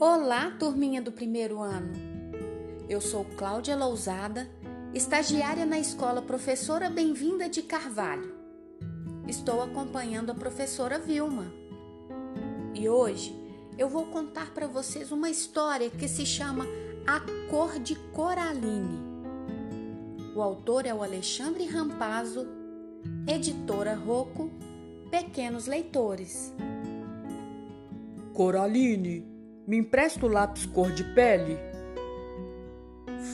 [0.00, 1.90] Olá, turminha do primeiro ano.
[2.88, 4.48] Eu sou Cláudia Lousada,
[4.94, 8.32] estagiária na escola Professora Bem-vinda de Carvalho.
[9.26, 11.52] Estou acompanhando a professora Vilma.
[12.72, 13.34] E hoje
[13.76, 16.64] eu vou contar para vocês uma história que se chama
[17.04, 17.18] A
[17.50, 19.00] Cor de Coraline.
[20.32, 22.46] O autor é o Alexandre Rampazzo,
[23.26, 24.48] editora Rocco,
[25.10, 26.54] Pequenos Leitores.
[28.32, 29.37] Coraline,
[29.68, 31.58] me empresta o lápis cor de pele?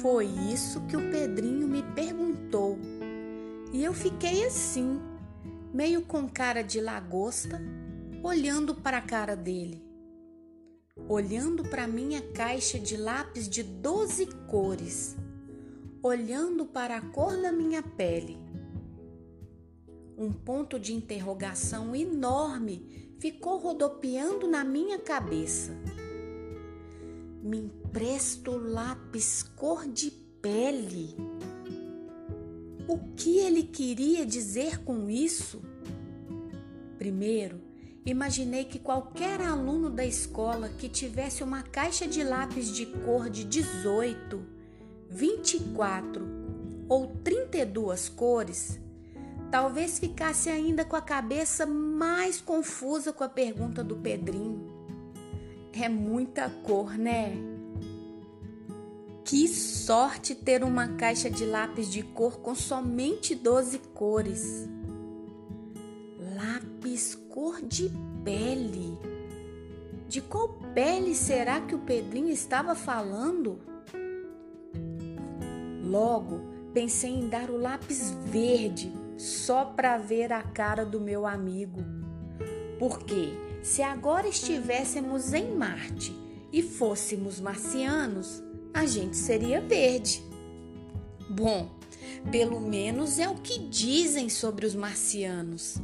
[0.00, 2.78] Foi isso que o Pedrinho me perguntou.
[3.72, 5.00] E eu fiquei assim,
[5.74, 7.60] meio com cara de lagosta,
[8.22, 9.84] olhando para a cara dele.
[11.08, 15.16] Olhando para minha caixa de lápis de doze cores,
[16.00, 18.38] olhando para a cor da minha pele.
[20.16, 25.72] Um ponto de interrogação enorme ficou rodopiando na minha cabeça.
[27.42, 30.10] Me empresta o lápis cor de
[30.42, 31.16] pele.
[32.86, 35.62] O que ele queria dizer com isso?
[36.98, 37.60] Primeiro,
[38.04, 43.44] imaginei que qualquer aluno da escola que tivesse uma caixa de lápis de cor de
[43.44, 44.44] 18,
[45.08, 46.28] 24
[46.90, 48.78] ou 32 cores,
[49.50, 54.69] talvez ficasse ainda com a cabeça mais confusa com a pergunta do Pedrinho.
[55.72, 57.32] É muita cor, né?
[59.24, 64.68] Que sorte ter uma caixa de lápis de cor com somente 12 cores.
[66.34, 67.90] Lápis cor de
[68.24, 68.98] pele.
[70.08, 73.60] De qual pele será que o Pedrinho estava falando?
[75.84, 76.40] Logo,
[76.74, 81.80] pensei em dar o lápis verde só para ver a cara do meu amigo.
[82.78, 83.49] Por quê?
[83.62, 86.16] Se agora estivéssemos em Marte
[86.52, 90.22] e fôssemos marcianos, a gente seria verde.
[91.28, 91.70] Bom,
[92.30, 95.76] pelo menos é o que dizem sobre os marcianos.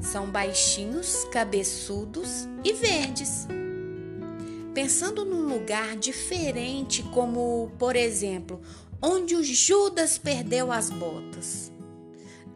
[0.00, 3.46] São baixinhos, cabeçudos e verdes.
[4.74, 8.60] Pensando num lugar diferente, como, por exemplo,
[9.00, 11.70] onde o Judas perdeu as botas.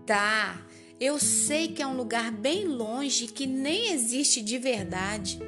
[0.04, 0.65] Tá,
[0.98, 5.38] eu sei que é um lugar bem longe que nem existe de verdade.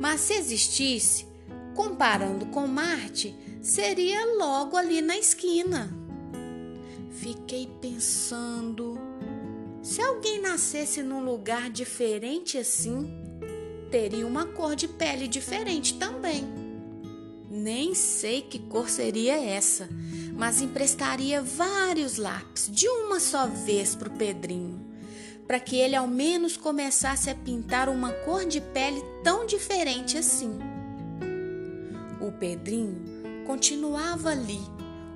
[0.00, 1.26] Mas se existisse,
[1.74, 5.96] comparando com Marte, seria logo ali na esquina.
[7.12, 8.98] Fiquei pensando:
[9.80, 13.08] se alguém nascesse num lugar diferente assim,
[13.92, 16.44] teria uma cor de pele diferente também.
[17.48, 19.88] Nem sei que cor seria essa
[20.36, 24.84] mas emprestaria vários lápis de uma só vez para o Pedrinho,
[25.46, 30.58] para que ele ao menos começasse a pintar uma cor de pele tão diferente assim.
[32.20, 34.60] O Pedrinho continuava ali,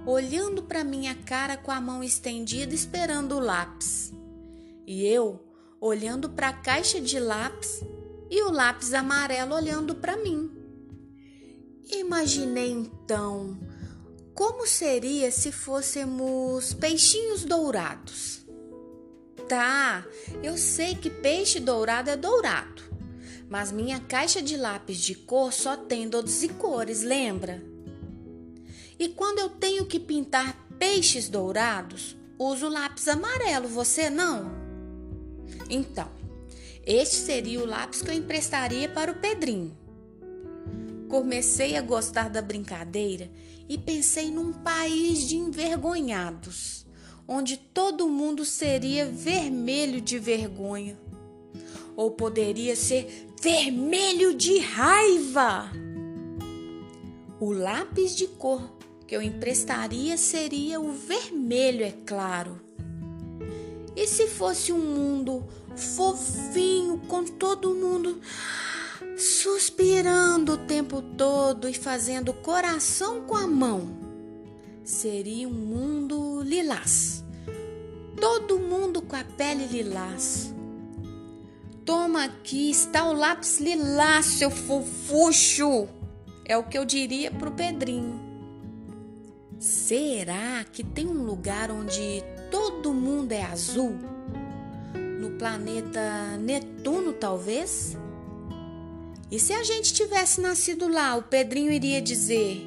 [0.07, 4.13] olhando para minha cara com a mão estendida, esperando o lápis.
[4.87, 5.45] E eu
[5.81, 7.83] olhando para a caixa de lápis
[8.31, 10.51] e o lápis amarelo olhando para mim.
[11.91, 13.59] Imaginei então
[14.39, 18.47] como seria se fôssemos peixinhos dourados?
[19.49, 20.07] Tá,
[20.45, 22.85] eu sei que peixe dourado é dourado,
[23.51, 27.61] mas minha caixa de lápis de cor só tem 12 cores, lembra?
[28.97, 34.53] E quando eu tenho que pintar peixes dourados, uso lápis amarelo, você não?
[35.69, 36.09] Então,
[36.87, 39.88] este seria o lápis que eu emprestaria para o Pedrinho.
[41.09, 43.31] Comecei a gostar da brincadeira
[43.67, 46.87] e pensei num país de envergonhados,
[47.27, 50.99] onde todo mundo seria vermelho de vergonha.
[51.97, 55.71] Ou poderia ser vermelho de raiva.
[57.41, 58.77] O lápis de cor
[59.07, 62.61] que eu emprestaria seria o vermelho, é claro.
[63.97, 68.21] E se fosse um mundo fofinho com todo mundo
[69.19, 73.99] suspirando o tempo todo e fazendo coração com a mão.
[74.85, 77.25] Seria um mundo lilás.
[78.21, 80.55] Todo mundo com a pele lilás.
[81.85, 85.89] Toma aqui, está o lápis lilás, seu fofucho.
[86.45, 88.21] É o que eu diria pro Pedrinho.
[89.59, 92.23] Será que tem um lugar onde
[92.53, 93.99] todo mundo é azul?
[95.21, 97.97] No planeta Netuno, talvez?
[99.31, 102.67] E se a gente tivesse nascido lá, o Pedrinho iria dizer: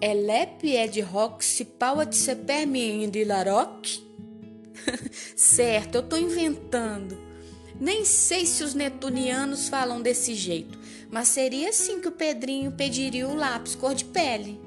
[0.00, 4.02] Elep é de rock se pau de se permindo de laroque?
[5.36, 7.18] certo, eu tô inventando.
[7.78, 10.78] Nem sei se os netunianos falam desse jeito,
[11.10, 14.60] mas seria assim que o Pedrinho pediria o lápis cor de pele.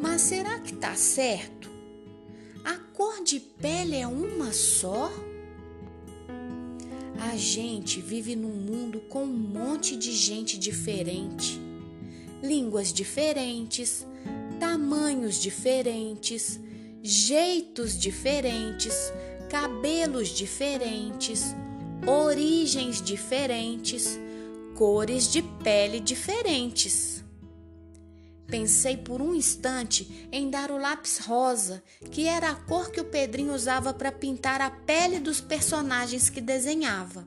[0.00, 1.70] Mas será que tá certo?
[2.64, 5.12] A cor de pele é uma só?
[7.36, 11.60] A gente vive num mundo com um monte de gente diferente,
[12.42, 14.06] línguas diferentes,
[14.58, 16.58] tamanhos diferentes,
[17.02, 19.12] jeitos diferentes,
[19.50, 21.54] cabelos diferentes,
[22.06, 24.18] origens diferentes,
[24.74, 27.15] cores de pele diferentes.
[28.48, 33.04] Pensei por um instante em dar o lápis rosa, que era a cor que o
[33.04, 37.26] Pedrinho usava para pintar a pele dos personagens que desenhava.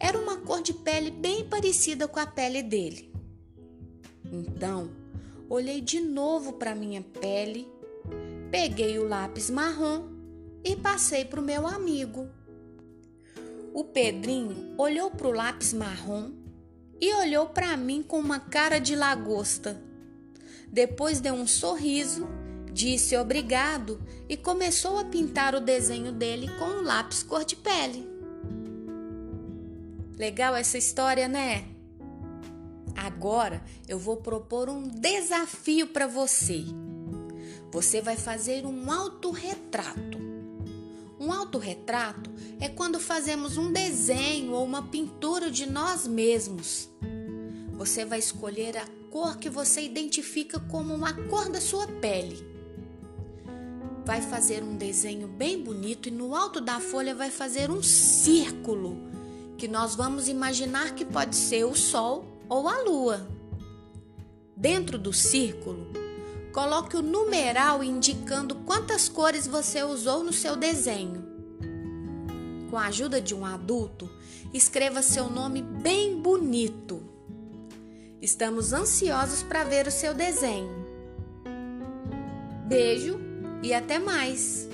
[0.00, 3.12] Era uma cor de pele bem parecida com a pele dele.
[4.24, 4.90] Então,
[5.48, 7.68] olhei de novo para minha pele,
[8.50, 10.08] peguei o lápis marrom
[10.64, 12.28] e passei para o meu amigo.
[13.72, 16.32] O Pedrinho olhou para o lápis marrom
[17.00, 19.80] e olhou para mim com uma cara de lagosta.
[20.76, 22.28] Depois deu um sorriso,
[22.70, 28.06] disse obrigado e começou a pintar o desenho dele com o lápis cor de pele.
[30.18, 31.64] Legal essa história, né?
[32.94, 36.66] Agora eu vou propor um desafio para você.
[37.72, 40.18] Você vai fazer um autorretrato.
[41.18, 42.30] Um autorretrato
[42.60, 46.90] é quando fazemos um desenho ou uma pintura de nós mesmos.
[47.76, 52.42] Você vai escolher a cor que você identifica como a cor da sua pele.
[54.04, 58.96] Vai fazer um desenho bem bonito e no alto da folha vai fazer um círculo
[59.58, 63.28] que nós vamos imaginar que pode ser o sol ou a lua.
[64.56, 65.88] Dentro do círculo,
[66.52, 71.26] coloque o numeral indicando quantas cores você usou no seu desenho.
[72.70, 74.10] Com a ajuda de um adulto,
[74.52, 77.15] escreva seu nome bem bonito.
[78.26, 80.68] Estamos ansiosos para ver o seu desenho.
[82.66, 83.20] Beijo
[83.62, 84.68] e até mais!